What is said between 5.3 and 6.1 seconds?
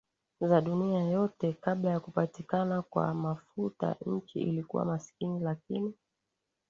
lakini